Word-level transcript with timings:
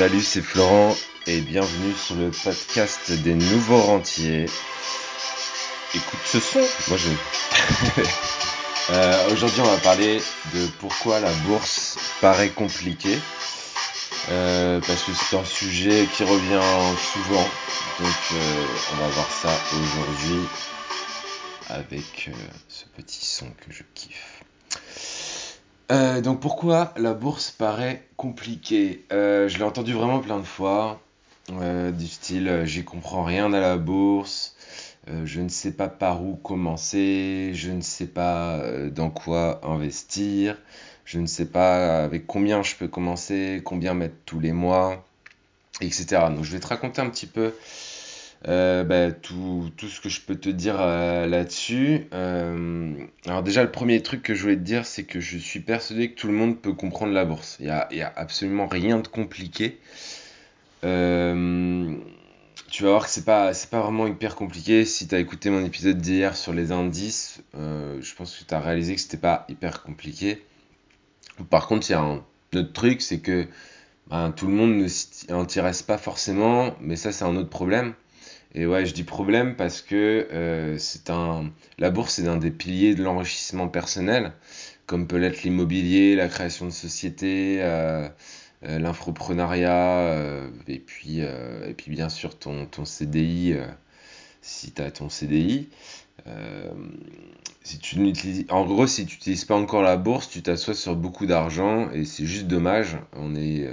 Salut, 0.00 0.22
c'est 0.22 0.40
Florent 0.40 0.96
et 1.26 1.42
bienvenue 1.42 1.92
sur 1.92 2.14
le 2.14 2.30
podcast 2.30 3.12
des 3.12 3.34
nouveaux 3.34 3.82
rentiers. 3.82 4.46
Écoute 5.94 6.20
ce 6.24 6.40
son, 6.40 6.66
moi 6.88 6.96
je. 6.96 7.10
Euh, 8.90 9.30
Aujourd'hui, 9.30 9.60
on 9.60 9.70
va 9.70 9.76
parler 9.76 10.22
de 10.54 10.66
pourquoi 10.78 11.20
la 11.20 11.30
bourse 11.46 11.98
paraît 12.22 12.48
compliquée. 12.48 13.18
Euh, 14.30 14.80
parce 14.80 15.02
que 15.02 15.12
c'est 15.12 15.36
un 15.36 15.44
sujet 15.44 16.08
qui 16.16 16.24
revient 16.24 16.96
souvent. 17.12 17.46
Donc, 18.00 18.16
euh, 18.32 18.66
on 18.92 18.96
va 18.96 19.08
voir 19.08 19.30
ça 19.30 19.52
aujourd'hui 19.70 20.48
avec 21.68 22.30
ce 22.68 22.86
petit 22.96 23.24
son 23.26 23.50
que 23.50 23.70
je 23.70 23.82
kiffe. 23.94 24.42
Donc 25.90 26.40
pourquoi 26.40 26.92
la 26.96 27.14
bourse 27.14 27.50
paraît 27.50 28.06
compliquée? 28.16 29.04
Je 29.10 29.56
l'ai 29.56 29.64
entendu 29.64 29.92
vraiment 29.92 30.20
plein 30.20 30.38
de 30.38 30.44
fois, 30.44 31.00
du 31.48 32.06
style 32.06 32.62
j'y 32.64 32.84
comprends 32.84 33.24
rien 33.24 33.52
à 33.52 33.60
la 33.60 33.76
bourse, 33.76 34.54
euh, 35.08 35.24
je 35.24 35.40
ne 35.40 35.48
sais 35.48 35.72
pas 35.72 35.88
par 35.88 36.22
où 36.22 36.36
commencer, 36.36 37.52
je 37.54 37.70
ne 37.70 37.80
sais 37.80 38.06
pas 38.06 38.58
euh, 38.58 38.90
dans 38.90 39.10
quoi 39.10 39.60
investir, 39.64 40.58
je 41.04 41.18
ne 41.18 41.26
sais 41.26 41.46
pas 41.46 42.04
avec 42.04 42.26
combien 42.26 42.62
je 42.62 42.76
peux 42.76 42.88
commencer, 42.88 43.62
combien 43.64 43.94
mettre 43.94 44.16
tous 44.26 44.40
les 44.40 44.52
mois, 44.52 45.04
etc. 45.80 46.06
Donc 46.34 46.44
je 46.44 46.52
vais 46.52 46.60
te 46.60 46.66
raconter 46.66 47.00
un 47.00 47.08
petit 47.08 47.26
peu 47.26 47.54
euh, 48.48 48.84
bah, 48.84 49.12
tout, 49.12 49.70
ce 49.78 50.00
que 50.00 50.08
je 50.08 50.20
peux 50.20 50.36
te 50.36 50.48
dire 50.48 50.78
là-dessus. 50.78 52.06
alors 52.12 53.42
déjà, 53.42 53.62
le 53.62 53.70
premier 53.70 54.02
truc 54.02 54.22
que 54.22 54.34
je 54.34 54.42
voulais 54.42 54.56
te 54.56 54.62
dire, 54.62 54.86
c'est 54.86 55.04
que 55.04 55.20
je 55.20 55.38
suis 55.38 55.60
persuadé 55.60 56.10
que 56.10 56.20
tout 56.20 56.26
le 56.26 56.34
monde 56.34 56.58
peut 56.60 56.72
comprendre 56.72 57.12
la 57.12 57.24
bourse. 57.24 57.56
Il 57.60 57.66
n'y 57.66 57.70
a, 57.70 57.88
a, 57.90 58.20
absolument 58.20 58.66
rien 58.66 58.98
de 58.98 59.08
compliqué 59.08 59.78
tu 62.70 62.84
vas 62.84 62.90
voir 62.90 63.04
que 63.04 63.10
c'est 63.10 63.24
pas, 63.24 63.52
c'est 63.52 63.68
pas 63.68 63.80
vraiment 63.80 64.06
hyper 64.06 64.36
compliqué. 64.36 64.84
Si 64.84 65.08
tu 65.08 65.14
as 65.14 65.18
écouté 65.18 65.50
mon 65.50 65.64
épisode 65.64 65.98
d'hier 65.98 66.36
sur 66.36 66.52
les 66.52 66.72
indices, 66.72 67.42
euh, 67.56 68.00
je 68.00 68.14
pense 68.14 68.36
que 68.36 68.44
tu 68.44 68.54
as 68.54 68.60
réalisé 68.60 68.94
que 68.94 69.00
c'était 69.00 69.16
pas 69.16 69.44
hyper 69.48 69.82
compliqué. 69.82 70.42
Par 71.50 71.66
contre, 71.66 71.90
il 71.90 71.92
y 71.92 71.96
a 71.96 72.00
un 72.00 72.22
autre 72.54 72.72
truc, 72.72 73.02
c'est 73.02 73.18
que 73.18 73.46
ben, 74.08 74.30
tout 74.30 74.46
le 74.46 74.52
monde 74.52 74.74
ne 74.74 74.86
s'y 74.86 75.30
intéresse 75.30 75.82
pas 75.82 75.98
forcément, 75.98 76.74
mais 76.80 76.96
ça, 76.96 77.12
c'est 77.12 77.24
un 77.24 77.36
autre 77.36 77.50
problème. 77.50 77.94
Et 78.54 78.66
ouais, 78.66 78.84
je 78.84 78.94
dis 78.94 79.04
problème 79.04 79.54
parce 79.56 79.80
que 79.80 80.28
euh, 80.32 80.76
c'est 80.78 81.10
un, 81.10 81.52
la 81.78 81.90
bourse 81.90 82.18
est 82.18 82.26
un 82.26 82.36
des 82.36 82.50
piliers 82.50 82.94
de 82.94 83.02
l'enrichissement 83.02 83.68
personnel, 83.68 84.32
comme 84.86 85.06
peut 85.06 85.16
l'être 85.18 85.42
l'immobilier, 85.44 86.16
la 86.16 86.28
création 86.28 86.66
de 86.66 86.70
sociétés. 86.72 87.58
Euh, 87.62 88.08
euh, 88.64 88.78
l'infoprenariat, 88.78 90.00
euh, 90.00 90.50
et, 90.68 90.78
puis, 90.80 91.20
et 91.20 91.74
puis 91.74 91.90
bien 91.90 92.10
sûr 92.10 92.38
ton, 92.38 92.66
ton 92.66 92.84
CDI, 92.84 93.54
si 94.42 94.72
tu 94.72 94.82
as 94.82 94.90
ton 94.90 95.08
CDI. 95.08 95.70
en 98.50 98.66
gros, 98.66 98.86
si 98.86 99.06
tu 99.06 99.14
n'utilises 99.14 99.46
pas 99.46 99.54
encore 99.56 99.82
la 99.82 99.96
bourse, 99.96 100.28
tu 100.28 100.42
t'assois 100.42 100.74
sur 100.74 100.94
beaucoup 100.94 101.24
d'argent 101.24 101.90
et 101.92 102.04
c'est 102.04 102.26
juste 102.26 102.48
dommage. 102.48 102.98
On 103.14 103.34
est 103.34 103.66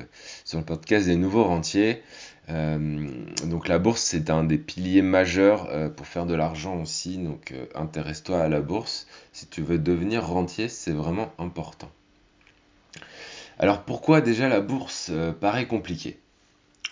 sur 0.46 0.58
le 0.60 0.66
podcast 0.66 1.08
des 1.08 1.18
nouveaux 1.18 1.44
rentiers. 1.44 2.02
Donc 2.48 3.68
la 3.68 3.78
bourse, 3.78 4.02
c'est 4.02 4.30
un 4.30 4.44
des 4.44 4.58
piliers 4.58 5.02
majeurs 5.02 5.70
pour 5.96 6.08
faire 6.08 6.26
de 6.26 6.34
l'argent 6.34 6.82
aussi. 6.82 7.18
Donc 7.18 7.54
intéresse-toi 7.76 8.42
à 8.42 8.48
la 8.48 8.62
bourse. 8.62 9.08
Si 9.34 9.48
tu 9.48 9.62
veux 9.62 9.80
devenir 9.80 10.26
rentier, 10.26 10.70
c'est 10.70 10.94
vraiment 10.94 11.32
important. 11.40 11.92
Alors 13.60 13.82
pourquoi 13.84 14.22
déjà 14.22 14.48
la 14.48 14.62
bourse 14.62 15.10
euh, 15.12 15.32
paraît 15.32 15.66
compliquée? 15.66 16.20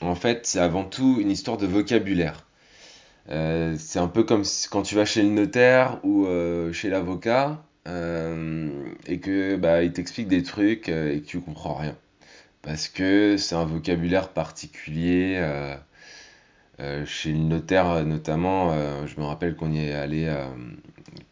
En 0.01 0.15
fait, 0.15 0.45
c'est 0.45 0.59
avant 0.59 0.83
tout 0.83 1.17
une 1.19 1.29
histoire 1.29 1.57
de 1.57 1.67
vocabulaire. 1.67 2.45
Euh, 3.29 3.75
c'est 3.77 3.99
un 3.99 4.07
peu 4.07 4.23
comme 4.23 4.43
quand 4.71 4.81
tu 4.81 4.95
vas 4.95 5.05
chez 5.05 5.21
le 5.21 5.29
notaire 5.29 5.99
ou 6.03 6.25
euh, 6.25 6.73
chez 6.73 6.89
l'avocat 6.89 7.63
et 7.87 9.19
que 9.19 9.57
bah, 9.57 9.83
il 9.83 9.93
t'explique 9.93 10.27
des 10.27 10.41
trucs 10.41 10.89
et 10.89 11.21
que 11.21 11.25
tu 11.25 11.39
comprends 11.39 11.75
rien. 11.75 11.95
Parce 12.65 12.89
que 12.89 13.37
c'est 13.37 13.55
un 13.55 13.65
vocabulaire 13.65 14.29
particulier. 14.29 15.41
chez 17.05 17.31
le 17.31 17.37
notaire 17.37 18.03
notamment, 18.05 19.05
je 19.05 19.19
me 19.19 19.25
rappelle 19.25 19.55
qu'on 19.55 19.71
y 19.71 19.79
est 19.85 19.93
allé 19.93 20.33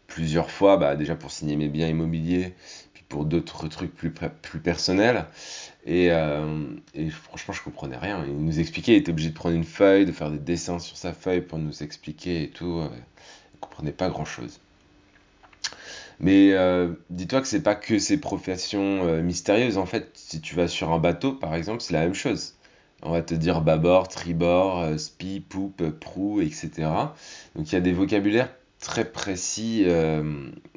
plusieurs 0.07 0.51
fois, 0.51 0.77
bah, 0.77 0.95
déjà 0.95 1.15
pour 1.15 1.31
signer 1.31 1.55
mes 1.55 1.67
biens 1.67 1.87
immobiliers, 1.87 2.53
pour 3.13 3.25
d'autres 3.25 3.67
trucs 3.67 3.93
plus, 3.93 4.11
plus 4.11 4.59
personnels. 4.59 5.25
Euh, 5.87 6.75
et, 6.95 7.09
franchement, 7.11 7.53
je 7.53 7.61
comprenais 7.61 7.97
rien. 7.97 8.25
Il 8.25 8.37
nous 8.37 8.59
expliquait, 8.59 8.93
il 8.93 8.97
était 8.97 9.11
obligé 9.11 9.29
de 9.29 9.35
prendre 9.35 9.55
une 9.55 9.63
feuille, 9.63 10.07
de 10.07 10.11
faire 10.11 10.31
des 10.31 10.39
dessins 10.39 10.79
sur 10.79 10.97
sa 10.97 11.13
feuille 11.13 11.41
pour 11.41 11.59
nous 11.59 11.83
expliquer 11.83 12.43
et 12.43 12.49
tout. 12.49 12.79
Euh, 12.79 12.89
il 13.53 13.59
comprenait 13.59 13.91
pas 13.91 14.09
grand 14.09 14.25
chose. 14.25 14.59
Mais 16.19 16.51
euh, 16.53 16.93
dis-toi 17.09 17.41
que 17.41 17.47
c'est 17.47 17.63
pas 17.63 17.75
que 17.75 17.99
ces 17.99 18.19
professions 18.19 19.21
mystérieuses. 19.21 19.77
En 19.77 19.85
fait, 19.85 20.11
si 20.13 20.41
tu 20.41 20.55
vas 20.55 20.67
sur 20.67 20.91
un 20.91 20.99
bateau, 20.99 21.33
par 21.33 21.55
exemple, 21.55 21.81
c'est 21.81 21.93
la 21.93 22.01
même 22.01 22.13
chose. 22.13 22.55
On 23.01 23.11
va 23.11 23.21
te 23.21 23.33
dire 23.33 23.61
bâbord, 23.61 24.07
tribord, 24.07 24.99
spi, 24.99 25.41
poupe, 25.41 25.89
proue, 25.99 26.41
etc. 26.41 26.71
Donc 27.55 27.71
il 27.71 27.73
y 27.73 27.77
a 27.77 27.81
des 27.81 27.91
vocabulaires 27.91 28.49
très 28.79 29.05
précis 29.05 29.85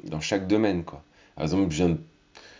dans 0.03 0.19
chaque 0.19 0.47
domaine. 0.47 0.83
Quoi. 0.83 1.03
Par 1.35 1.45
exemple, 1.45 1.73
je 1.73 1.83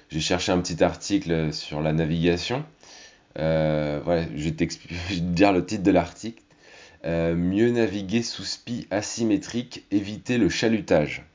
j'ai 0.09 0.21
cherché 0.21 0.51
un 0.51 0.59
petit 0.59 0.83
article 0.83 1.53
sur 1.53 1.81
la 1.81 1.93
navigation. 1.93 2.63
Euh, 3.39 3.99
voilà, 4.03 4.25
je 4.35 4.49
vais, 4.49 4.51
te 4.51 5.13
dire 5.13 5.51
le 5.51 5.65
titre 5.65 5.83
de 5.83 5.91
l'article. 5.91 6.41
Euh, 7.05 7.35
mieux 7.35 7.71
naviguer 7.71 8.23
sous 8.23 8.43
SPI 8.43 8.87
asymétrique, 8.89 9.85
éviter 9.91 10.37
le 10.37 10.49
chalutage. 10.49 11.25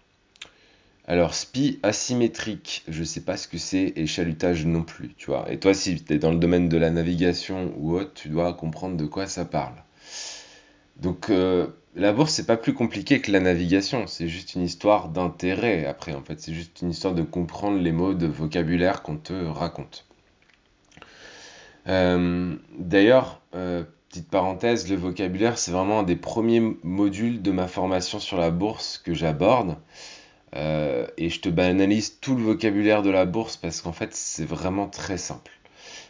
Alors, 1.07 1.35
SPI 1.35 1.81
asymétrique, 1.83 2.85
je 2.89 3.01
ne 3.01 3.05
sais 3.05 3.23
pas 3.23 3.37
ce 3.37 3.49
que 3.49 3.59
c'est, 3.59 3.93
et 3.97 4.07
chalutage 4.07 4.65
non 4.67 4.83
plus, 4.83 5.15
tu 5.17 5.27
vois. 5.27 5.51
Et 5.51 5.59
toi, 5.59 5.75
si 5.75 6.03
tu 6.03 6.13
es 6.13 6.19
dans 6.19 6.31
le 6.31 6.39
domaine 6.39 6.69
de 6.69 6.79
la 6.79 6.91
navigation 6.91 7.75
ou 7.77 7.97
autre, 7.97 8.13
tu 8.15 8.29
dois 8.29 8.53
comprendre 8.55 8.97
de 8.97 9.07
quoi 9.07 9.27
ça 9.27 9.45
parle. 9.45 9.75
Donc, 10.97 11.31
euh, 11.31 11.67
la 11.97 12.13
bourse, 12.13 12.33
c'est 12.33 12.47
pas 12.47 12.57
plus 12.57 12.73
compliqué 12.73 13.21
que 13.21 13.33
la 13.33 13.41
navigation, 13.41 14.07
c'est 14.07 14.29
juste 14.29 14.55
une 14.55 14.63
histoire 14.63 15.09
d'intérêt 15.09 15.87
après, 15.87 16.15
en 16.15 16.23
fait, 16.23 16.41
c'est 16.41 16.55
juste 16.55 16.81
une 16.83 16.91
histoire 16.91 17.15
de 17.15 17.23
comprendre 17.23 17.79
les 17.79 17.93
mots 17.93 18.15
de 18.15 18.27
vocabulaire 18.27 19.03
qu'on 19.03 19.17
te 19.17 19.33
raconte. 19.33 20.07
Euh, 21.89 22.55
d'ailleurs, 22.79 23.43
euh, 23.55 23.83
petite 24.09 24.29
parenthèse, 24.31 24.89
le 24.89 24.97
vocabulaire, 24.97 25.59
c'est 25.59 25.73
vraiment 25.73 26.01
un 26.01 26.03
des 26.05 26.17
premiers 26.17 26.61
modules 26.83 27.43
de 27.43 27.51
ma 27.51 27.67
formation 27.67 28.21
sur 28.21 28.39
la 28.39 28.51
bourse 28.51 28.99
que 28.99 29.15
j'aborde. 29.15 29.77
Euh, 30.55 31.07
et 31.17 31.31
je 31.31 31.41
te 31.41 31.49
banalise 31.49 32.19
tout 32.21 32.37
le 32.37 32.43
vocabulaire 32.43 33.03
de 33.03 33.11
la 33.11 33.25
bourse 33.25 33.57
parce 33.57 33.81
qu'en 33.81 33.93
fait, 33.93 34.15
c'est 34.15 34.45
vraiment 34.45 34.87
très 34.87 35.17
simple. 35.17 35.53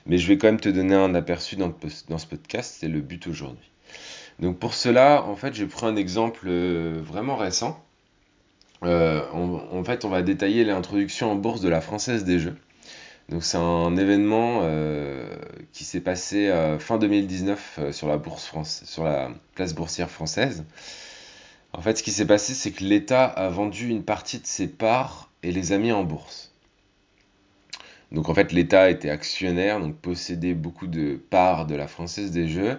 Mais 0.06 0.18
je 0.18 0.26
vais 0.26 0.36
quand 0.36 0.48
même 0.48 0.60
te 0.60 0.68
donner 0.68 0.94
un 0.94 1.14
aperçu 1.14 1.56
dans, 1.56 1.72
ce 2.18 2.26
podcast, 2.26 2.76
c'est 2.80 2.88
le 2.88 3.00
but 3.00 3.26
aujourd'hui. 3.28 3.70
Donc 4.40 4.58
pour 4.58 4.74
cela, 4.74 5.22
en 5.24 5.36
fait, 5.36 5.54
j'ai 5.54 5.66
pris 5.66 5.86
un 5.86 5.94
exemple 5.94 6.46
euh, 6.46 7.00
vraiment 7.04 7.36
récent. 7.36 7.84
Euh, 8.82 9.22
en 9.32 9.84
fait, 9.84 10.04
on 10.04 10.08
va 10.08 10.22
détailler 10.22 10.64
l'introduction 10.64 11.30
en 11.30 11.36
bourse 11.36 11.60
de 11.60 11.68
la 11.68 11.80
Française 11.80 12.24
des 12.24 12.40
Jeux. 12.40 12.56
Donc 13.28 13.44
c'est 13.44 13.58
un 13.58 13.96
événement 13.96 14.68
qui 15.72 15.84
s'est 15.84 16.00
passé 16.00 16.52
fin 16.80 16.98
2019 16.98 17.92
sur 17.92 18.08
la 18.08 18.16
bourse 18.16 18.44
France, 18.44 18.82
sur 18.84 19.04
la 19.04 19.30
place 19.54 19.74
boursière 19.74 20.10
française. 20.10 20.64
En 21.72 21.80
fait, 21.80 21.98
ce 21.98 22.02
qui 22.02 22.10
s'est 22.10 22.26
passé, 22.26 22.54
c'est 22.54 22.70
que 22.70 22.84
l'État 22.84 23.24
a 23.24 23.48
vendu 23.48 23.88
une 23.88 24.04
partie 24.04 24.38
de 24.38 24.46
ses 24.46 24.68
parts 24.68 25.30
et 25.42 25.52
les 25.52 25.72
a 25.72 25.78
mis 25.78 25.92
en 25.92 26.04
bourse. 26.04 26.52
Donc 28.12 28.28
en 28.28 28.34
fait, 28.34 28.52
l'État 28.52 28.90
était 28.90 29.08
actionnaire, 29.08 29.80
donc 29.80 29.96
possédait 29.96 30.54
beaucoup 30.54 30.86
de 30.86 31.18
parts 31.30 31.66
de 31.66 31.74
la 31.74 31.88
Française 31.88 32.30
des 32.30 32.46
Jeux, 32.46 32.78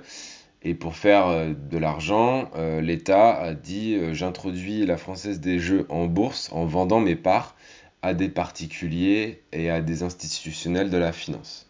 et 0.66 0.76
pour 0.76 0.96
faire 0.96 1.28
euh, 1.28 1.54
de 1.54 1.78
l'argent, 1.78 2.50
euh, 2.56 2.80
l'État 2.82 3.34
a 3.34 3.54
dit 3.54 3.96
euh, 3.96 4.14
j'introduis 4.14 4.86
la 4.86 4.98
Française 4.98 5.40
des 5.42 5.60
Jeux 5.60 5.86
en 5.90 6.06
bourse 6.06 6.50
en 6.54 6.66
vendant 6.66 7.02
mes 7.02 7.16
parts 7.16 7.56
à 8.02 8.14
des 8.14 8.30
particuliers 8.30 9.42
et 9.52 9.70
à 9.70 9.82
des 9.82 10.04
institutionnels 10.04 10.90
de 10.90 10.98
la 10.98 11.12
finance. 11.12 11.68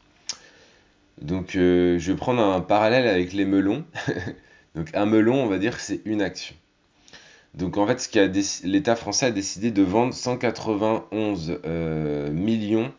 Donc 1.22 1.52
je 1.54 1.98
vais 2.00 2.16
prendre 2.16 2.42
un 2.42 2.60
parallèle 2.60 3.08
avec 3.08 3.34
les 3.34 3.46
melons. 3.46 3.86
Donc 4.76 4.90
un 4.96 5.06
melon, 5.06 5.44
on 5.44 5.48
va 5.48 5.60
dire 5.60 5.80
c'est 5.80 6.02
une 6.06 6.24
action. 6.24 6.56
Donc 7.54 7.78
en 7.78 7.86
fait, 7.88 8.12
l'État 8.64 8.96
français 8.96 9.28
a 9.28 9.32
décidé 9.32 9.72
de 9.72 9.84
vendre 9.84 10.14
191 10.14 11.60
millions 12.32 12.92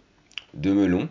de 0.54 0.72
melons 0.72 1.08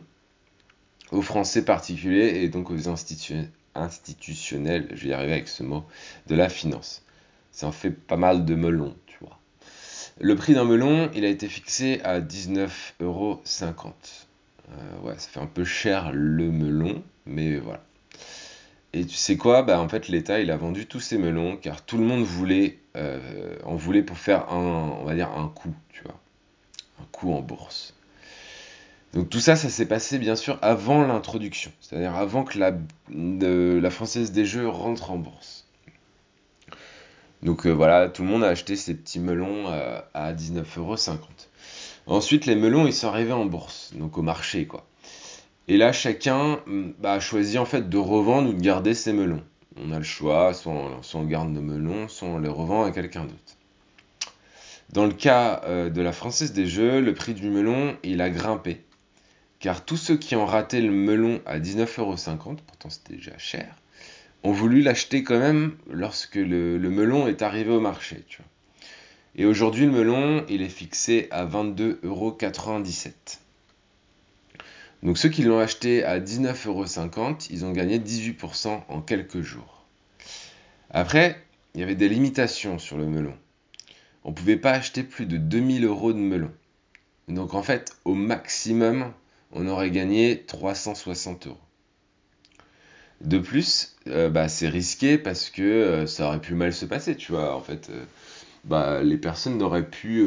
aux 1.12 1.22
Français 1.22 1.66
particuliers 1.66 2.42
et 2.44 2.50
donc 2.50 2.72
aux 2.72 2.88
institutionnels 2.88 3.50
institutionnel, 3.76 4.88
je 4.94 5.04
vais 5.04 5.10
y 5.10 5.14
arriver 5.14 5.34
avec 5.34 5.48
ce 5.48 5.64
mot, 5.64 5.84
de 6.28 6.36
la 6.36 6.50
finance. 6.50 7.04
Ça 7.52 7.68
en 7.68 7.72
fait 7.72 7.92
pas 7.92 8.18
mal 8.18 8.46
de 8.46 8.56
melons, 8.56 8.96
tu 9.06 9.18
vois. 9.22 9.40
Le 10.20 10.36
prix 10.36 10.54
d'un 10.54 10.66
melon, 10.66 11.10
il 11.14 11.26
a 11.26 11.30
été 11.30 11.48
fixé 11.48 12.02
à 12.04 12.20
19,50 12.20 12.70
euros. 13.02 13.42
Euh, 14.70 15.00
ouais, 15.04 15.14
ça 15.18 15.30
fait 15.30 15.40
un 15.40 15.48
peu 15.48 15.66
cher 15.66 16.12
le 16.14 16.52
melon, 16.52 17.04
mais 17.26 17.58
voilà. 17.58 17.84
Et 18.94 19.06
tu 19.06 19.16
sais 19.16 19.38
quoi? 19.38 19.64
Bah, 19.64 19.80
en 19.80 19.90
fait, 19.90 20.08
l'État, 20.08 20.40
il 20.40 20.52
a 20.52 20.58
vendu 20.58 20.86
tous 20.86 21.00
ses 21.00 21.18
melons 21.18 21.58
car 21.58 21.84
tout 21.84 21.98
le 21.98 22.04
monde 22.04 22.24
voulait, 22.24 22.80
euh, 22.96 23.58
en 23.64 23.76
voulait 23.76 24.04
pour 24.04 24.18
faire 24.18 24.52
un, 24.52 24.98
on 25.02 25.04
va 25.04 25.16
dire, 25.16 25.32
un 25.32 25.48
coup, 25.48 25.74
tu 25.90 26.04
vois, 26.04 26.20
un 27.02 27.06
coup 27.12 27.34
en 27.34 27.42
bourse. 27.42 27.96
Donc 29.14 29.30
tout 29.30 29.40
ça, 29.40 29.56
ça 29.56 29.70
s'est 29.70 29.88
passé 29.88 30.18
bien 30.18 30.36
sûr 30.36 30.58
avant 30.62 31.06
l'introduction, 31.06 31.72
c'est-à-dire 31.82 32.16
avant 32.16 32.44
que 32.44 32.58
la, 32.58 33.90
Française 33.92 34.32
des 34.32 34.46
Jeux 34.46 34.68
rentre 34.68 35.12
en 35.12 35.18
bourse. 35.18 35.68
Donc 37.44 37.68
euh, 37.68 37.72
voilà, 37.72 38.10
tout 38.10 38.24
le 38.24 38.30
monde 38.30 38.44
a 38.44 38.48
acheté 38.48 38.76
ses 38.76 38.96
petits 38.96 39.20
melons 39.20 39.68
euh, 39.68 40.00
à 40.16 40.34
19,50€. 40.34 41.18
Ensuite, 42.08 42.46
les 42.48 42.56
melons, 42.56 42.88
ils 42.88 42.94
sont 42.94 43.08
arrivés 43.08 43.34
en 43.34 43.46
bourse, 43.46 43.92
donc 43.96 44.18
au 44.18 44.24
marché, 44.24 44.66
quoi. 44.66 44.86
Et 45.68 45.78
là, 45.78 45.92
chacun 45.94 46.60
mm, 46.66 46.92
bah, 47.00 47.14
a 47.14 47.20
choisi 47.20 47.58
en 47.58 47.66
fait 47.66 47.90
de 47.90 47.98
revendre 47.98 48.50
ou 48.50 48.54
de 48.54 48.62
garder 48.62 48.94
ses 48.94 49.14
melons. 49.14 49.44
On 49.78 49.92
a 49.92 49.98
le 49.98 50.04
choix, 50.04 50.54
soit 50.54 50.74
on, 51.14 51.24
garde 51.24 51.50
nos 51.50 51.62
melons, 51.62 52.08
soit 52.08 52.28
on 52.28 52.38
les 52.40 52.50
revend 52.50 52.84
à 52.84 52.92
quelqu'un 52.92 53.24
d'autre. 53.24 53.58
Dans 54.90 55.06
le 55.06 55.14
cas 55.14 55.62
euh, 55.66 55.90
de 55.90 56.02
la 56.02 56.12
Française 56.12 56.54
des 56.54 56.68
Jeux, 56.68 57.02
le 57.02 57.14
prix 57.14 57.34
du 57.34 57.50
melon, 57.50 57.98
il 58.04 58.22
a 58.22 58.30
grimpé. 58.30 58.82
Car 59.60 59.84
tous 59.84 59.98
ceux 59.98 60.18
qui 60.18 60.36
ont 60.36 60.46
raté 60.46 60.82
le 60.82 60.92
melon 60.92 61.42
à 61.46 61.58
19,50€, 61.60 62.58
pourtant 62.58 62.90
c'était 62.90 63.16
déjà 63.16 63.38
cher, 63.38 63.76
ont 64.44 64.52
voulu 64.52 64.82
l'acheter 64.82 65.24
quand 65.24 65.40
même 65.40 65.78
lorsque 65.90 66.36
le, 66.36 66.78
melon 66.78 67.28
est 67.28 67.42
arrivé 67.42 67.72
au 67.72 67.80
marché. 67.80 68.24
Et 69.36 69.46
aujourd'hui, 69.46 69.86
le 69.86 69.92
melon, 69.92 70.46
il 70.50 70.62
est 70.62 70.70
fixé 70.70 71.28
à 71.32 71.46
22,97€. 71.46 73.40
Donc 75.04 75.18
ceux 75.18 75.28
qui 75.28 75.44
l'ont 75.44 75.60
acheté 75.60 76.06
à 76.06 76.20
19,50€, 76.20 77.48
ils 77.52 77.66
ont 77.66 77.74
gagné 77.74 78.00
18% 78.00 78.84
en 78.88 79.02
quelques 79.02 79.42
jours. 79.42 79.84
Après, 80.90 81.44
il 81.76 81.82
y 81.82 81.84
avait 81.84 81.96
des 81.96 82.08
limitations 82.08 82.80
sur 82.80 82.98
le 82.98 83.06
melon. 83.06 83.34
On 84.24 84.30
ne 84.30 84.36
pouvait 84.36 84.58
pas 84.58 84.72
acheter 84.72 85.04
plus 85.04 85.26
de 85.26 85.36
2000 85.36 85.84
euros 85.84 86.14
de 86.14 86.20
melon. 86.20 86.52
Donc 87.28 87.54
en 87.54 87.64
fait, 87.64 87.98
au 88.06 88.14
maximum, 88.14 89.12
on 89.52 89.68
aurait 89.68 89.92
gagné 89.92 90.44
360 90.48 91.48
euros. 91.48 91.58
De 93.20 93.40
plus, 93.40 93.98
euh, 94.08 94.30
bah, 94.30 94.48
c'est 94.48 94.70
risqué 94.70 95.18
parce 95.18 95.50
que 95.50 95.62
euh, 95.62 96.08
ça 96.08 96.28
aurait 96.28 96.42
pu 96.42 96.56
mal 96.56 96.74
se 96.74 96.86
passer, 96.86 97.18
tu 97.18 97.34
vois. 97.34 97.56
En 97.56 97.62
fait, 97.62 97.90
euh, 97.90 98.06
bah, 98.64 99.04
les 99.04 99.18
personnes 99.18 99.58
n'auraient 99.58 99.90
pu 99.90 100.26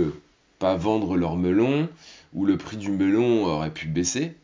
pas 0.59 0.77
vendre 0.77 1.17
leur 1.17 1.37
melon 1.37 1.89
ou 2.35 2.45
le 2.45 2.59
prix 2.59 2.77
du 2.77 2.91
melon 2.91 3.47
aurait 3.47 3.71
pu 3.71 3.87
baisser. 3.87 4.35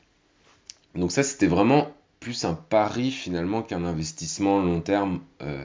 Donc 0.94 1.12
ça, 1.12 1.22
c'était 1.22 1.46
vraiment 1.46 1.88
plus 2.20 2.44
un 2.44 2.54
pari 2.54 3.10
finalement 3.10 3.62
qu'un 3.62 3.84
investissement 3.84 4.60
long 4.62 4.80
terme 4.80 5.20
euh, 5.42 5.64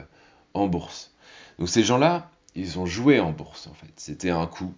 en 0.54 0.66
bourse. 0.66 1.12
Donc 1.58 1.68
ces 1.68 1.82
gens-là, 1.84 2.30
ils 2.54 2.78
ont 2.78 2.86
joué 2.86 3.20
en 3.20 3.32
bourse 3.32 3.66
en 3.66 3.74
fait. 3.74 3.92
C'était 3.96 4.30
un 4.30 4.46
coup. 4.46 4.74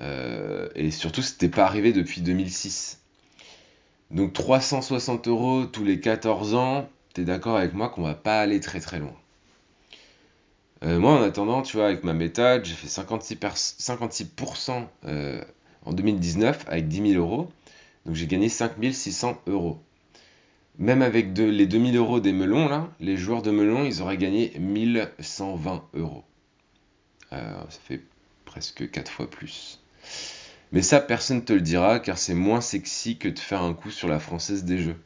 Euh, 0.00 0.68
et 0.74 0.90
surtout, 0.90 1.22
c'était 1.22 1.48
pas 1.48 1.64
arrivé 1.66 1.92
depuis 1.92 2.20
2006. 2.22 3.00
Donc 4.10 4.32
360 4.32 5.28
euros 5.28 5.66
tous 5.66 5.84
les 5.84 6.00
14 6.00 6.54
ans, 6.54 6.88
t'es 7.14 7.24
d'accord 7.24 7.56
avec 7.56 7.74
moi 7.74 7.88
qu'on 7.90 8.02
va 8.02 8.14
pas 8.14 8.40
aller 8.40 8.60
très 8.60 8.80
très 8.80 8.98
loin. 8.98 9.14
Euh, 10.82 10.98
moi, 10.98 11.12
en 11.12 11.22
attendant, 11.22 11.62
tu 11.62 11.76
vois, 11.76 11.86
avec 11.86 12.04
ma 12.04 12.14
méthode, 12.14 12.64
j'ai 12.64 12.74
fait 12.74 12.88
56%, 12.88 13.36
per- 13.36 13.48
56% 13.54 14.88
euh, 15.06 15.42
en 15.84 15.92
2019 15.92 16.64
avec 16.68 16.88
10 16.88 17.12
000 17.12 17.22
euros. 17.22 17.50
Donc 18.06 18.14
j'ai 18.14 18.26
gagné 18.26 18.48
5600 18.48 19.42
euros. 19.46 19.82
Même 20.78 21.02
avec 21.02 21.36
les 21.36 21.66
2000 21.66 21.96
euros 21.96 22.20
des 22.20 22.32
melons, 22.32 22.68
là, 22.68 22.90
les 23.00 23.16
joueurs 23.16 23.42
de 23.42 23.50
melons, 23.50 23.84
ils 23.84 24.00
auraient 24.00 24.16
gagné 24.16 24.52
1120 24.58 25.84
euros. 25.94 26.24
Euh, 27.32 27.52
ça 27.68 27.78
fait 27.84 28.02
presque 28.44 28.90
4 28.90 29.10
fois 29.10 29.28
plus. 29.28 29.80
Mais 30.72 30.82
ça, 30.82 31.00
personne 31.00 31.38
ne 31.38 31.42
te 31.42 31.52
le 31.52 31.60
dira, 31.60 31.98
car 31.98 32.16
c'est 32.16 32.34
moins 32.34 32.60
sexy 32.60 33.18
que 33.18 33.28
de 33.28 33.38
faire 33.38 33.62
un 33.62 33.74
coup 33.74 33.90
sur 33.90 34.08
la 34.08 34.18
Française 34.20 34.64
des 34.64 34.78
Jeux. 34.78 34.96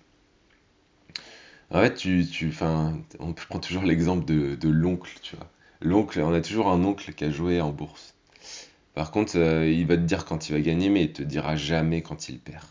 En 1.71 1.81
fait, 1.81 1.95
tu, 1.95 2.27
tu, 2.31 2.53
on 3.19 3.33
prend 3.33 3.59
toujours 3.59 3.83
l'exemple 3.83 4.25
de, 4.25 4.55
de 4.55 4.69
l'oncle, 4.69 5.19
tu 5.23 5.37
vois. 5.37 5.51
L'oncle, 5.81 6.21
on 6.21 6.33
a 6.33 6.41
toujours 6.41 6.71
un 6.71 6.85
oncle 6.85 7.13
qui 7.15 7.25
a 7.25 7.31
joué 7.31 7.61
en 7.61 7.73
bourse. 7.73 8.15
Par 8.95 9.11
contre, 9.11 9.37
euh, 9.39 9.69
il 9.69 9.87
va 9.87 9.97
te 9.97 10.03
dire 10.03 10.25
quand 10.25 10.49
il 10.49 10.53
va 10.53 10.61
gagner, 10.61 10.89
mais 10.89 11.05
il 11.05 11.13
te 11.13 11.23
dira 11.23 11.57
jamais 11.57 12.03
quand 12.03 12.29
il 12.29 12.39
perd. 12.39 12.65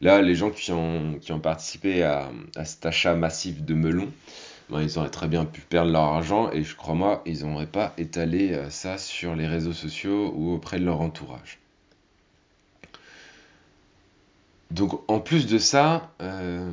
Là, 0.00 0.22
les 0.22 0.34
gens 0.34 0.50
qui 0.50 0.72
ont, 0.72 1.18
participé 1.42 2.02
à, 2.02 2.30
à 2.56 2.64
cet 2.64 2.86
achat 2.86 3.14
massif 3.14 3.62
de 3.62 3.74
melons, 3.74 4.10
ben, 4.70 4.82
ils 4.82 4.98
auraient 4.98 5.10
très 5.10 5.28
bien 5.28 5.44
pu 5.44 5.60
perdre 5.60 5.90
leur 5.90 6.02
argent 6.02 6.50
et 6.52 6.62
je 6.62 6.76
crois 6.76 6.94
moi, 6.94 7.22
ils 7.26 7.44
n'auraient 7.44 7.66
pas 7.66 7.92
étalé 7.98 8.52
euh, 8.52 8.70
ça 8.70 8.98
sur 8.98 9.34
les 9.34 9.46
réseaux 9.46 9.72
sociaux 9.72 10.32
ou 10.36 10.52
auprès 10.52 10.78
de 10.78 10.84
leur 10.84 11.00
entourage. 11.00 11.58
Donc 14.70 15.02
en 15.10 15.18
plus 15.18 15.46
de 15.48 15.58
ça, 15.58 16.12
euh, 16.22 16.70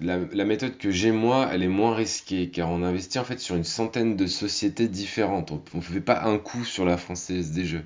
la, 0.00 0.18
la 0.32 0.44
méthode 0.46 0.78
que 0.78 0.90
j'ai 0.90 1.12
moi, 1.12 1.50
elle 1.52 1.62
est 1.62 1.68
moins 1.68 1.94
risquée 1.94 2.48
car 2.48 2.70
on 2.70 2.82
investit 2.82 3.18
en 3.18 3.24
fait 3.24 3.38
sur 3.38 3.54
une 3.56 3.64
centaine 3.64 4.16
de 4.16 4.26
sociétés 4.26 4.88
différentes. 4.88 5.52
On 5.52 5.60
ne 5.74 5.82
fait 5.82 6.00
pas 6.00 6.24
un 6.24 6.38
coup 6.38 6.64
sur 6.64 6.86
la 6.86 6.96
Française 6.96 7.52
des 7.52 7.66
Jeux. 7.66 7.84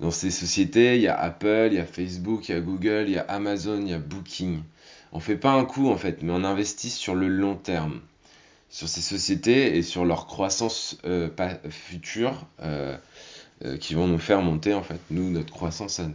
Dans 0.00 0.10
ces 0.10 0.30
sociétés, 0.30 0.96
il 0.96 1.02
y 1.02 1.08
a 1.08 1.18
Apple, 1.18 1.68
il 1.70 1.74
y 1.74 1.78
a 1.78 1.86
Facebook, 1.86 2.48
il 2.48 2.54
y 2.54 2.58
a 2.58 2.60
Google, 2.60 3.04
il 3.06 3.12
y 3.12 3.18
a 3.18 3.22
Amazon, 3.22 3.80
il 3.82 3.90
y 3.90 3.94
a 3.94 3.98
Booking. 3.98 4.62
On 5.12 5.20
fait 5.20 5.36
pas 5.36 5.52
un 5.52 5.64
coup 5.64 5.90
en 5.90 5.96
fait, 5.96 6.22
mais 6.22 6.32
on 6.32 6.42
investit 6.42 6.90
sur 6.90 7.14
le 7.14 7.28
long 7.28 7.54
terme, 7.54 8.00
sur 8.70 8.88
ces 8.88 9.02
sociétés 9.02 9.76
et 9.76 9.82
sur 9.82 10.06
leur 10.06 10.26
croissance 10.26 10.98
euh, 11.04 11.28
future 11.68 12.46
euh, 12.62 12.96
euh, 13.64 13.76
qui 13.76 13.94
vont 13.94 14.08
nous 14.08 14.18
faire 14.18 14.40
monter 14.40 14.72
en 14.72 14.82
fait, 14.82 15.00
nous, 15.10 15.30
notre 15.30 15.52
croissance 15.52 16.00
à 16.00 16.04
nous. 16.04 16.14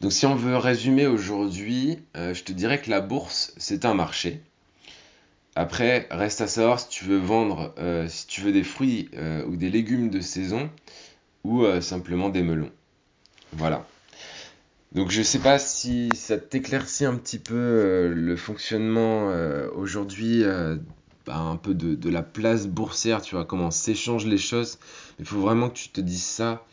Donc 0.00 0.12
si 0.12 0.24
on 0.24 0.36
veut 0.36 0.56
résumer 0.56 1.06
aujourd'hui, 1.06 2.00
je 2.16 2.42
te 2.42 2.50
dirais 2.50 2.80
que 2.80 2.90
la 2.90 3.00
bourse, 3.00 3.54
c'est 3.56 3.84
un 3.84 3.94
marché. 3.94 4.40
Après, 5.54 6.08
reste 6.10 6.40
à 6.40 6.48
savoir 6.48 6.80
si 6.80 6.88
tu 6.88 7.04
veux 7.04 7.18
vendre, 7.18 7.72
si 8.08 8.26
tu 8.26 8.40
veux 8.40 8.50
des 8.50 8.64
fruits 8.64 9.10
ou 9.46 9.54
des 9.54 9.70
légumes 9.70 10.10
de 10.10 10.20
saison 10.20 10.68
ou 11.44 11.64
euh, 11.64 11.80
simplement 11.80 12.28
des 12.28 12.42
melons. 12.42 12.70
Voilà. 13.52 13.86
Donc 14.92 15.10
je 15.10 15.22
sais 15.22 15.38
pas 15.38 15.58
si 15.58 16.10
ça 16.14 16.38
t'éclaircit 16.38 17.04
un 17.04 17.16
petit 17.16 17.38
peu 17.38 17.54
euh, 17.54 18.14
le 18.14 18.36
fonctionnement 18.36 19.30
euh, 19.30 19.68
aujourd'hui, 19.74 20.42
bah, 21.26 21.38
un 21.38 21.56
peu 21.56 21.74
de, 21.74 21.94
de 21.94 22.10
la 22.10 22.22
place 22.22 22.66
boursière, 22.66 23.22
tu 23.22 23.34
vois, 23.34 23.44
comment 23.44 23.70
s'échangent 23.70 24.26
les 24.26 24.38
choses. 24.38 24.78
Il 25.18 25.24
faut 25.24 25.40
vraiment 25.40 25.70
que 25.70 25.78
tu 25.78 25.88
te 25.88 26.00
dises 26.00 26.24
ça, 26.24 26.66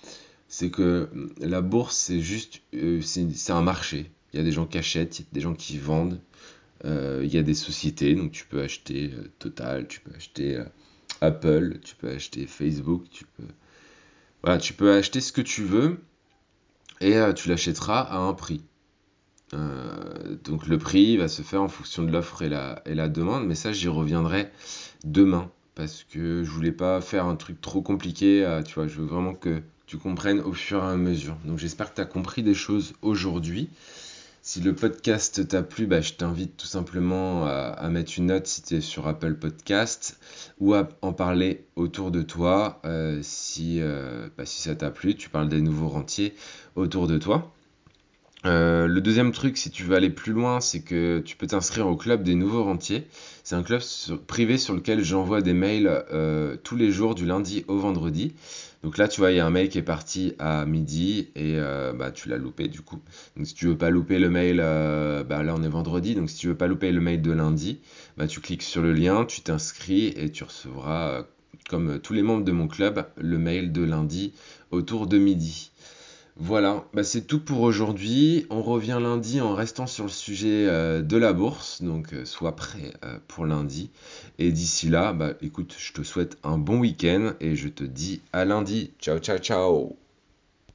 c'est 0.47 0.69
que 0.69 1.09
la 1.39 1.61
bourse 1.61 1.95
c'est 1.95 2.19
juste, 2.19 2.61
c'est 3.01 3.51
un 3.51 3.61
marché. 3.61 4.11
Il 4.33 4.37
y 4.37 4.39
a 4.41 4.43
des 4.43 4.51
gens 4.51 4.65
qui 4.65 4.77
achètent, 4.77 5.19
il 5.19 5.23
y 5.23 5.25
a 5.25 5.33
des 5.33 5.41
gens 5.41 5.53
qui 5.53 5.77
vendent, 5.77 6.19
il 6.83 7.27
y 7.27 7.37
a 7.37 7.43
des 7.43 7.53
sociétés, 7.53 8.15
donc 8.15 8.31
tu 8.31 8.45
peux 8.45 8.61
acheter 8.61 9.11
Total, 9.39 9.87
tu 9.87 10.01
peux 10.01 10.11
acheter 10.15 10.61
Apple, 11.21 11.79
tu 11.83 11.95
peux 11.95 12.09
acheter 12.09 12.45
Facebook, 12.47 13.03
tu 13.09 13.25
peux, 13.25 13.47
voilà, 14.43 14.57
tu 14.57 14.73
peux 14.73 14.93
acheter 14.93 15.21
ce 15.21 15.31
que 15.31 15.41
tu 15.41 15.63
veux 15.63 15.99
et 17.01 17.17
euh, 17.17 17.33
tu 17.33 17.49
l'achèteras 17.49 18.01
à 18.01 18.17
un 18.17 18.33
prix. 18.33 18.63
Euh, 19.53 20.37
donc 20.43 20.67
le 20.67 20.77
prix 20.77 21.17
va 21.17 21.27
se 21.27 21.41
faire 21.41 21.61
en 21.61 21.67
fonction 21.67 22.03
de 22.03 22.11
l'offre 22.11 22.41
et 22.43 22.49
la, 22.49 23.09
demande, 23.09 23.47
mais 23.47 23.55
ça 23.55 23.71
j'y 23.71 23.87
reviendrai 23.87 24.51
demain 25.03 25.49
parce 25.75 26.03
que 26.03 26.43
je 26.43 26.49
voulais 26.51 26.71
pas 26.71 27.01
faire 27.01 27.25
un 27.25 27.35
truc 27.35 27.61
trop 27.61 27.81
compliqué, 27.81 28.45
euh, 28.45 28.61
tu 28.61 28.75
vois, 28.75 28.87
je 28.87 28.99
veux 28.99 29.07
vraiment 29.07 29.33
que 29.33 29.61
tu 29.87 29.97
comprennes 29.97 30.39
au 30.41 30.53
fur 30.53 30.83
et 30.83 30.87
à 30.87 30.95
mesure. 30.97 31.37
Donc 31.45 31.57
j'espère 31.57 31.89
que 31.89 31.95
tu 31.95 32.01
as 32.01 32.05
compris 32.05 32.43
des 32.43 32.53
choses 32.53 32.93
aujourd'hui. 33.01 33.69
Si 34.49 34.61
le 34.61 34.73
podcast 34.73 35.47
t'a 35.47 35.61
plu, 35.61 35.85
bah, 35.85 36.01
je 36.01 36.13
t'invite 36.13 36.57
tout 36.57 36.65
simplement 36.65 37.45
à, 37.45 37.87
mettre 37.89 38.13
une 38.17 38.25
note 38.25 38.47
si 38.47 38.63
tu 38.63 38.77
es 38.77 38.81
sur 38.81 39.07
Apple 39.07 39.35
Podcast 39.35 40.19
ou 40.59 40.73
à 40.73 40.89
en 41.03 41.13
parler 41.13 41.67
autour 41.75 42.09
de 42.09 42.23
toi. 42.23 42.81
euh, 42.83 43.19
si, 43.21 43.79
euh, 43.79 44.27
bah, 44.39 44.47
si 44.47 44.63
ça 44.63 44.73
t'a 44.73 44.89
plu, 44.89 45.13
tu 45.13 45.29
parles 45.29 45.49
des 45.49 45.61
nouveaux 45.61 45.89
rentiers 45.89 46.33
autour 46.75 47.05
de 47.05 47.19
toi. 47.19 47.53
Euh, 48.45 48.87
le 48.87 49.01
deuxième 49.01 49.31
truc, 49.31 49.57
si 49.57 49.69
tu 49.69 49.83
veux 49.83 49.95
aller 49.95 50.09
plus 50.09 50.31
loin, 50.31 50.61
c'est 50.61 50.81
que 50.81 51.19
tu 51.19 51.35
peux 51.35 51.47
t'inscrire 51.47 51.87
au 51.87 51.97
club 51.97 52.23
des 52.23 52.35
nouveaux 52.35 52.63
rentiers. 52.63 53.05
C'est 53.43 53.55
un 53.55 53.63
club 53.63 53.81
privé 54.27 54.57
sur 54.57 54.73
lequel 54.73 55.03
j'envoie 55.03 55.41
des 55.41 55.53
mails 55.53 55.89
euh, 56.13 56.55
tous 56.63 56.75
les 56.75 56.91
jours 56.91 57.15
du 57.15 57.25
lundi 57.25 57.65
au 57.67 57.77
vendredi. 57.77 58.33
Donc 58.83 58.97
là, 58.97 59.09
tu 59.09 59.19
vois, 59.19 59.31
il 59.31 59.37
y 59.37 59.39
a 59.41 59.45
un 59.45 59.49
mail 59.49 59.67
qui 59.67 59.77
est 59.77 59.83
parti 59.83 60.35
à 60.39 60.65
midi 60.65 61.29
et 61.35 61.55
euh, 61.57 61.91
bah, 61.91 62.11
tu 62.11 62.29
l'as 62.29 62.37
loupé 62.37 62.69
du 62.69 62.81
coup. 62.81 63.01
Donc 63.35 63.45
si 63.45 63.53
tu 63.53 63.67
veux 63.67 63.77
pas 63.77 63.89
louper 63.89 64.19
le 64.19 64.29
mail, 64.29 64.57
bah, 64.57 65.43
là 65.43 65.53
on 65.57 65.63
est 65.63 65.69
vendredi, 65.69 66.15
donc 66.15 66.29
si 66.29 66.37
tu 66.37 66.47
veux 66.47 66.55
pas 66.55 66.67
louper 66.67 66.93
le 66.93 67.01
mail 67.01 67.21
de 67.21 67.31
lundi, 67.31 67.79
bah, 68.15 68.27
tu 68.27 68.39
cliques 68.39 68.63
sur 68.63 68.81
le 68.81 68.93
lien, 68.93 69.25
tu 69.25 69.41
t'inscris 69.41 70.13
et 70.15 70.31
tu 70.31 70.45
recevras, 70.45 71.25
comme 71.69 71.99
tous 71.99 72.13
les 72.13 72.21
membres 72.21 72.45
de 72.45 72.53
mon 72.53 72.69
club, 72.69 73.05
le 73.17 73.37
mail 73.37 73.73
de 73.73 73.81
lundi 73.81 74.31
autour 74.71 75.07
de 75.07 75.17
midi. 75.17 75.71
Voilà, 76.39 76.85
bah 76.93 77.03
c'est 77.03 77.27
tout 77.27 77.39
pour 77.39 77.61
aujourd'hui. 77.61 78.47
On 78.49 78.61
revient 78.63 78.97
lundi 79.01 79.41
en 79.41 79.53
restant 79.53 79.85
sur 79.87 80.05
le 80.05 80.09
sujet 80.09 80.65
euh, 80.67 81.01
de 81.03 81.17
la 81.17 81.33
bourse, 81.33 81.81
donc 81.83 82.13
euh, 82.13 82.25
sois 82.25 82.55
prêt 82.55 82.93
euh, 83.03 83.19
pour 83.27 83.45
lundi. 83.45 83.91
Et 84.39 84.51
d'ici 84.51 84.89
là, 84.89 85.13
bah 85.13 85.33
écoute, 85.41 85.75
je 85.77 85.91
te 85.93 86.01
souhaite 86.01 86.37
un 86.43 86.57
bon 86.57 86.79
week-end 86.79 87.33
et 87.41 87.55
je 87.55 87.67
te 87.67 87.83
dis 87.83 88.21
à 88.33 88.45
lundi. 88.45 88.91
Ciao, 88.99 89.19
ciao, 89.19 89.37
ciao 89.37 89.97